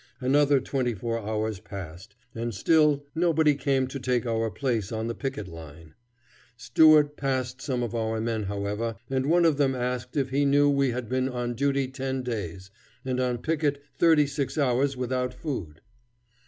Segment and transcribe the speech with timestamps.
[0.19, 5.13] Another twenty four hours passed, and still nobody came to take our place on the
[5.13, 5.93] picket line.
[6.57, 10.43] Stuart passed some of our men, however, and one of them asked him if he
[10.43, 12.71] knew we had been on duty ten days,
[13.05, 15.81] and on picket thirty six hours without food.